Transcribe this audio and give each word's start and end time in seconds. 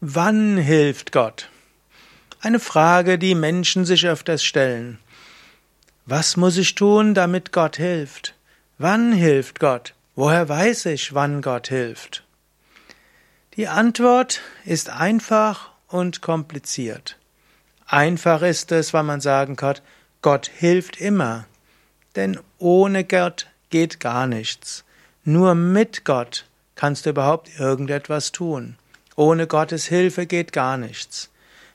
Wann 0.00 0.58
hilft 0.58 1.10
Gott? 1.10 1.50
Eine 2.40 2.60
Frage, 2.60 3.18
die 3.18 3.34
Menschen 3.34 3.84
sich 3.84 4.06
öfters 4.06 4.44
stellen. 4.44 5.00
Was 6.06 6.36
muss 6.36 6.56
ich 6.56 6.76
tun, 6.76 7.14
damit 7.14 7.50
Gott 7.50 7.78
hilft? 7.78 8.36
Wann 8.78 9.12
hilft 9.12 9.58
Gott? 9.58 9.94
Woher 10.14 10.48
weiß 10.48 10.86
ich, 10.86 11.14
wann 11.14 11.42
Gott 11.42 11.66
hilft? 11.66 12.22
Die 13.56 13.66
Antwort 13.66 14.40
ist 14.64 14.88
einfach 14.88 15.70
und 15.88 16.22
kompliziert. 16.22 17.18
Einfach 17.84 18.42
ist 18.42 18.70
es, 18.70 18.94
weil 18.94 19.02
man 19.02 19.20
sagen 19.20 19.56
kann, 19.56 19.80
Gott 20.22 20.46
hilft 20.46 21.00
immer. 21.00 21.46
Denn 22.14 22.38
ohne 22.58 23.02
Gott 23.02 23.48
geht 23.70 23.98
gar 23.98 24.28
nichts. 24.28 24.84
Nur 25.24 25.56
mit 25.56 26.04
Gott 26.04 26.46
kannst 26.76 27.04
du 27.04 27.10
überhaupt 27.10 27.58
irgendetwas 27.58 28.30
tun. 28.30 28.76
Ohne 29.18 29.48
Gottes 29.48 29.86
Hilfe 29.86 30.26
geht 30.26 30.52
gar 30.52 30.76
nichts. 30.76 31.28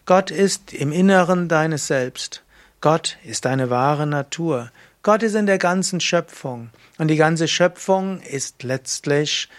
Gott 0.05 0.31
ist 0.31 0.72
im 0.72 0.94
Inneren 0.94 1.49
deines 1.49 1.88
Selbst. 1.88 2.41
Gott 2.80 3.18
ist 3.26 3.44
deine 3.44 3.70
wahre 3.70 4.08
Natur. 4.08 4.72
Gott 5.02 5.23
ist 5.23 5.35
in 5.35 5.45
der 5.45 5.58
ganzen 5.58 5.99
Schöpfung. 5.99 6.70
Und 6.99 7.09
die 7.09 7.18
ganze 7.18 7.49
Schöpfung 7.49 8.21
ist 8.21 8.63
letztlich 8.63 9.49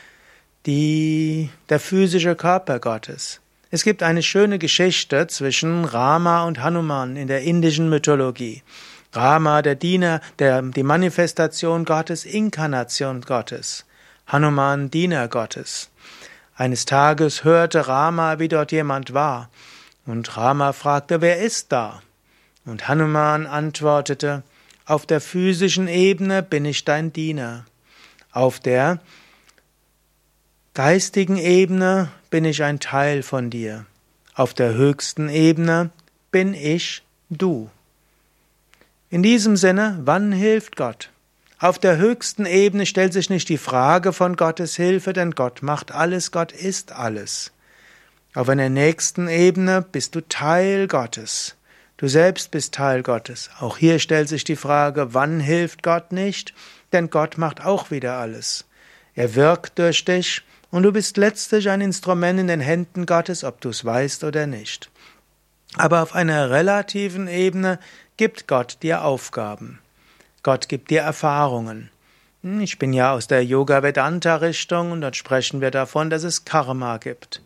die, 0.64 1.50
der 1.68 1.78
physische 1.78 2.36
Körper 2.36 2.80
Gottes. 2.80 3.40
Es 3.70 3.84
gibt 3.84 4.02
eine 4.02 4.22
schöne 4.22 4.58
Geschichte 4.58 5.26
zwischen 5.26 5.84
Rama 5.84 6.44
und 6.44 6.62
Hanuman 6.62 7.16
in 7.16 7.28
der 7.28 7.42
indischen 7.42 7.90
Mythologie. 7.90 8.62
Rama, 9.12 9.60
der 9.60 9.74
Diener, 9.74 10.22
der, 10.38 10.62
die 10.62 10.84
Manifestation 10.84 11.84
Gottes, 11.84 12.24
Inkarnation 12.24 13.20
Gottes. 13.20 13.84
Hanuman, 14.26 14.90
Diener 14.90 15.28
Gottes. 15.28 15.90
Eines 16.56 16.84
Tages 16.84 17.42
hörte 17.42 17.88
Rama, 17.88 18.38
wie 18.38 18.48
dort 18.48 18.70
jemand 18.70 19.12
war, 19.12 19.50
und 20.06 20.36
Rama 20.36 20.72
fragte, 20.72 21.20
wer 21.20 21.40
ist 21.40 21.72
da? 21.72 22.02
Und 22.64 22.88
Hanuman 22.88 23.46
antwortete, 23.46 24.42
auf 24.86 25.06
der 25.06 25.20
physischen 25.20 25.88
Ebene 25.88 26.42
bin 26.42 26.64
ich 26.64 26.84
dein 26.84 27.12
Diener, 27.12 27.64
auf 28.32 28.60
der 28.60 29.00
geistigen 30.74 31.38
Ebene 31.38 32.10
bin 32.30 32.44
ich 32.44 32.62
ein 32.62 32.80
Teil 32.80 33.22
von 33.22 33.50
dir, 33.50 33.86
auf 34.34 34.54
der 34.54 34.74
höchsten 34.74 35.28
Ebene 35.28 35.90
bin 36.30 36.54
ich 36.54 37.02
du. 37.30 37.70
In 39.10 39.22
diesem 39.22 39.56
Sinne, 39.56 40.00
wann 40.04 40.32
hilft 40.32 40.76
Gott? 40.76 41.10
Auf 41.64 41.78
der 41.78 41.96
höchsten 41.96 42.44
Ebene 42.44 42.84
stellt 42.84 43.14
sich 43.14 43.30
nicht 43.30 43.48
die 43.48 43.56
Frage 43.56 44.12
von 44.12 44.36
Gottes 44.36 44.76
Hilfe, 44.76 45.14
denn 45.14 45.30
Gott 45.30 45.62
macht 45.62 45.92
alles, 45.92 46.30
Gott 46.30 46.52
ist 46.52 46.92
alles. 46.92 47.52
Auf 48.34 48.50
einer 48.50 48.68
nächsten 48.68 49.28
Ebene 49.28 49.80
bist 49.80 50.14
du 50.14 50.20
Teil 50.20 50.88
Gottes. 50.88 51.56
Du 51.96 52.06
selbst 52.06 52.50
bist 52.50 52.74
Teil 52.74 53.02
Gottes. 53.02 53.48
Auch 53.60 53.78
hier 53.78 53.98
stellt 53.98 54.28
sich 54.28 54.44
die 54.44 54.56
Frage, 54.56 55.14
wann 55.14 55.40
hilft 55.40 55.82
Gott 55.82 56.12
nicht? 56.12 56.52
Denn 56.92 57.08
Gott 57.08 57.38
macht 57.38 57.64
auch 57.64 57.90
wieder 57.90 58.18
alles. 58.18 58.66
Er 59.14 59.34
wirkt 59.34 59.78
durch 59.78 60.04
dich 60.04 60.42
und 60.70 60.82
du 60.82 60.92
bist 60.92 61.16
letztlich 61.16 61.70
ein 61.70 61.80
Instrument 61.80 62.40
in 62.40 62.48
den 62.48 62.60
Händen 62.60 63.06
Gottes, 63.06 63.42
ob 63.42 63.62
du 63.62 63.70
es 63.70 63.86
weißt 63.86 64.24
oder 64.24 64.46
nicht. 64.46 64.90
Aber 65.78 66.02
auf 66.02 66.14
einer 66.14 66.50
relativen 66.50 67.26
Ebene 67.26 67.78
gibt 68.18 68.48
Gott 68.48 68.82
dir 68.82 69.02
Aufgaben. 69.02 69.78
Gott 70.44 70.68
gibt 70.68 70.90
dir 70.90 71.00
Erfahrungen. 71.00 71.90
Hm, 72.42 72.60
ich 72.60 72.78
bin 72.78 72.92
ja 72.92 73.14
aus 73.14 73.26
der 73.26 73.42
Yoga-Vedanta-Richtung 73.42 74.92
und 74.92 75.00
dort 75.00 75.16
sprechen 75.16 75.62
wir 75.62 75.70
davon, 75.70 76.10
dass 76.10 76.22
es 76.22 76.44
Karma 76.44 76.98
gibt. 76.98 77.42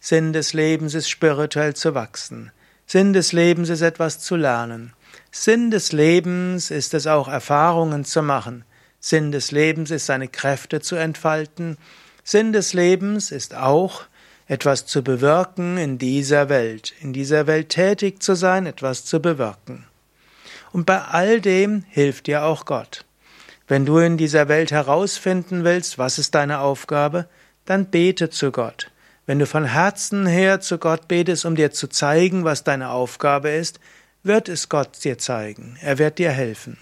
Sinn 0.00 0.32
des 0.32 0.52
Lebens 0.52 0.94
ist 0.94 1.08
spirituell 1.08 1.74
zu 1.74 1.94
wachsen. 1.94 2.50
Sinn 2.86 3.12
des 3.12 3.32
Lebens 3.32 3.68
ist 3.68 3.82
etwas 3.82 4.18
zu 4.18 4.34
lernen. 4.34 4.94
Sinn 5.30 5.70
des 5.70 5.92
Lebens 5.92 6.72
ist 6.72 6.92
es 6.92 7.06
auch 7.06 7.28
Erfahrungen 7.28 8.04
zu 8.04 8.20
machen. 8.20 8.64
Sinn 8.98 9.30
des 9.30 9.52
Lebens 9.52 9.92
ist 9.92 10.06
seine 10.06 10.26
Kräfte 10.26 10.80
zu 10.80 10.96
entfalten. 10.96 11.78
Sinn 12.24 12.52
des 12.52 12.72
Lebens 12.72 13.30
ist 13.30 13.54
auch 13.54 14.02
etwas 14.48 14.86
zu 14.86 15.04
bewirken 15.04 15.78
in 15.78 15.98
dieser 15.98 16.48
Welt, 16.48 16.94
in 17.00 17.12
dieser 17.12 17.46
Welt 17.46 17.68
tätig 17.68 18.20
zu 18.20 18.34
sein, 18.34 18.66
etwas 18.66 19.04
zu 19.04 19.22
bewirken. 19.22 19.86
Und 20.72 20.86
bei 20.86 21.00
all 21.02 21.40
dem 21.40 21.84
hilft 21.88 22.26
dir 22.26 22.44
auch 22.44 22.64
Gott. 22.64 23.04
Wenn 23.66 23.86
du 23.86 23.98
in 23.98 24.16
dieser 24.16 24.48
Welt 24.48 24.72
herausfinden 24.72 25.64
willst, 25.64 25.98
was 25.98 26.18
ist 26.18 26.34
deine 26.34 26.60
Aufgabe, 26.60 27.28
dann 27.64 27.86
bete 27.86 28.30
zu 28.30 28.50
Gott. 28.50 28.90
Wenn 29.26 29.38
du 29.38 29.46
von 29.46 29.64
Herzen 29.64 30.26
her 30.26 30.60
zu 30.60 30.78
Gott 30.78 31.06
betest, 31.06 31.44
um 31.44 31.54
dir 31.54 31.70
zu 31.70 31.88
zeigen, 31.88 32.44
was 32.44 32.64
deine 32.64 32.90
Aufgabe 32.90 33.50
ist, 33.50 33.78
wird 34.22 34.48
es 34.48 34.68
Gott 34.68 35.04
dir 35.04 35.18
zeigen. 35.18 35.76
Er 35.80 35.98
wird 35.98 36.18
dir 36.18 36.30
helfen. 36.30 36.78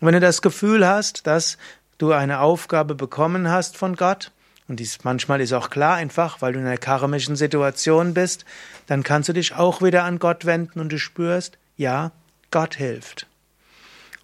Und 0.00 0.06
wenn 0.06 0.14
du 0.14 0.20
das 0.20 0.42
Gefühl 0.42 0.86
hast, 0.86 1.26
dass 1.26 1.58
du 1.98 2.12
eine 2.12 2.40
Aufgabe 2.40 2.94
bekommen 2.94 3.50
hast 3.50 3.76
von 3.76 3.96
Gott, 3.96 4.30
und 4.68 4.78
dies 4.78 5.02
manchmal 5.02 5.40
ist 5.40 5.52
auch 5.52 5.68
klar 5.68 5.96
einfach, 5.96 6.42
weil 6.42 6.52
du 6.52 6.60
in 6.60 6.66
einer 6.66 6.76
karmischen 6.76 7.34
Situation 7.34 8.14
bist, 8.14 8.44
dann 8.86 9.02
kannst 9.02 9.28
du 9.28 9.32
dich 9.32 9.54
auch 9.54 9.82
wieder 9.82 10.04
an 10.04 10.18
Gott 10.18 10.44
wenden 10.44 10.80
und 10.80 10.92
du 10.92 10.98
spürst, 10.98 11.58
ja, 11.76 12.12
Gott 12.50 12.76
hilft. 12.76 13.26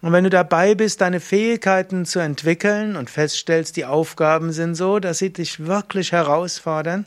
Und 0.01 0.11
wenn 0.13 0.23
du 0.23 0.29
dabei 0.29 0.75
bist, 0.75 1.01
deine 1.01 1.19
Fähigkeiten 1.19 2.05
zu 2.05 2.19
entwickeln 2.19 2.95
und 2.95 3.09
feststellst, 3.09 3.75
die 3.77 3.85
Aufgaben 3.85 4.51
sind 4.51 4.75
so, 4.75 4.99
dass 4.99 5.17
sie 5.17 5.31
dich 5.31 5.65
wirklich 5.65 6.11
herausfordern, 6.11 7.05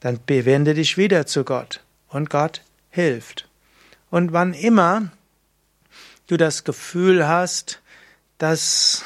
dann 0.00 0.20
bewende 0.26 0.74
dich 0.74 0.96
wieder 0.98 1.26
zu 1.26 1.44
Gott 1.44 1.80
und 2.08 2.30
Gott 2.30 2.62
hilft. 2.90 3.48
Und 4.10 4.32
wann 4.32 4.54
immer 4.54 5.10
du 6.26 6.36
das 6.36 6.64
Gefühl 6.64 7.26
hast, 7.26 7.80
dass 8.36 9.02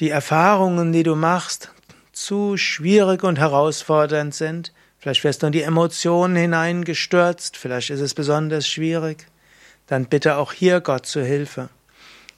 die 0.00 0.10
Erfahrungen, 0.10 0.92
die 0.92 1.02
du 1.02 1.16
machst, 1.16 1.70
zu 2.12 2.56
schwierig 2.56 3.22
und 3.22 3.38
herausfordernd 3.38 4.34
sind, 4.34 4.72
vielleicht 4.98 5.24
wirst 5.24 5.42
du 5.42 5.46
in 5.46 5.52
die 5.52 5.62
Emotionen 5.62 6.36
hineingestürzt, 6.36 7.56
vielleicht 7.56 7.90
ist 7.90 8.00
es 8.00 8.14
besonders 8.14 8.68
schwierig, 8.68 9.26
dann 9.90 10.06
bitte 10.06 10.36
auch 10.36 10.52
hier 10.52 10.80
Gott 10.80 11.04
zu 11.04 11.20
Hilfe. 11.20 11.68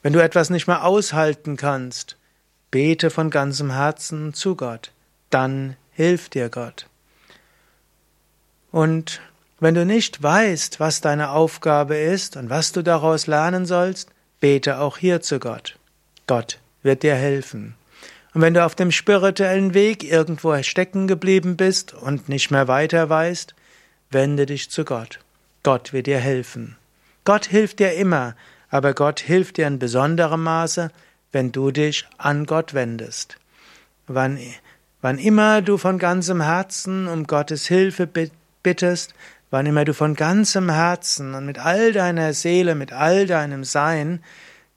Wenn 0.02 0.14
du 0.14 0.22
etwas 0.22 0.48
nicht 0.48 0.66
mehr 0.66 0.84
aushalten 0.84 1.58
kannst, 1.58 2.16
bete 2.70 3.10
von 3.10 3.28
ganzem 3.28 3.70
Herzen 3.70 4.32
zu 4.32 4.56
Gott, 4.56 4.90
dann 5.28 5.76
hilft 5.92 6.32
dir 6.32 6.48
Gott. 6.48 6.86
Und 8.70 9.20
wenn 9.60 9.74
du 9.74 9.84
nicht 9.84 10.22
weißt, 10.22 10.80
was 10.80 11.02
deine 11.02 11.30
Aufgabe 11.30 11.96
ist 11.96 12.38
und 12.38 12.48
was 12.48 12.72
du 12.72 12.82
daraus 12.82 13.26
lernen 13.26 13.66
sollst, 13.66 14.08
bete 14.40 14.80
auch 14.80 14.96
hier 14.96 15.20
zu 15.20 15.38
Gott. 15.38 15.76
Gott 16.26 16.58
wird 16.82 17.02
dir 17.02 17.14
helfen. 17.14 17.74
Und 18.32 18.40
wenn 18.40 18.54
du 18.54 18.64
auf 18.64 18.74
dem 18.74 18.90
spirituellen 18.90 19.74
Weg 19.74 20.04
irgendwo 20.04 20.60
stecken 20.62 21.06
geblieben 21.06 21.58
bist 21.58 21.92
und 21.92 22.30
nicht 22.30 22.50
mehr 22.50 22.66
weiter 22.66 23.10
weißt, 23.10 23.54
wende 24.10 24.46
dich 24.46 24.70
zu 24.70 24.86
Gott. 24.86 25.18
Gott 25.62 25.92
wird 25.92 26.06
dir 26.06 26.18
helfen. 26.18 26.78
Gott 27.24 27.46
hilft 27.46 27.78
dir 27.78 27.94
immer, 27.94 28.34
aber 28.68 28.94
Gott 28.94 29.20
hilft 29.20 29.56
dir 29.56 29.66
in 29.66 29.78
besonderem 29.78 30.42
Maße, 30.42 30.90
wenn 31.30 31.52
du 31.52 31.70
dich 31.70 32.06
an 32.18 32.46
Gott 32.46 32.74
wendest. 32.74 33.36
Wann, 34.06 34.38
wann 35.00 35.18
immer 35.18 35.62
du 35.62 35.78
von 35.78 35.98
ganzem 35.98 36.42
Herzen 36.42 37.06
um 37.06 37.26
Gottes 37.26 37.66
Hilfe 37.66 38.08
bittest, 38.62 39.14
wann 39.50 39.66
immer 39.66 39.84
du 39.84 39.94
von 39.94 40.14
ganzem 40.14 40.70
Herzen 40.70 41.34
und 41.34 41.46
mit 41.46 41.58
all 41.58 41.92
deiner 41.92 42.32
Seele, 42.32 42.74
mit 42.74 42.92
all 42.92 43.26
deinem 43.26 43.64
Sein 43.64 44.22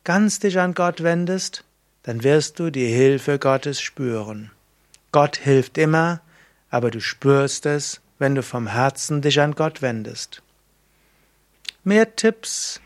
ganz 0.04 0.40
dich 0.40 0.60
an 0.60 0.74
Gott 0.76 1.02
wendest, 1.02 1.64
dann 2.04 2.24
wirst 2.24 2.60
du 2.60 2.70
die 2.70 2.88
Hilfe 2.88 3.40
Gottes 3.40 3.82
spüren. 3.82 4.52
Gott 5.12 5.38
hilft 5.38 5.78
immer, 5.78 6.22
aber 6.70 6.92
du 6.92 7.00
spürst 7.00 7.66
es, 7.66 8.02
wenn 8.20 8.36
du 8.36 8.44
vom 8.44 8.68
Herzen 8.68 9.22
dich 9.22 9.41
an 9.41 9.53
Gott 9.53 9.82
wendest. 9.82 10.44
Mehr 11.87 12.16
Tipps, 12.16 12.82